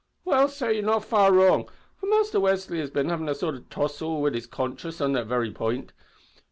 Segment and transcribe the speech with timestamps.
[0.25, 3.59] "Well, sor, you're not far wrong, for Muster Westly had bin havin' a sort o'
[3.69, 5.93] tussle wid his conscience on that very pint.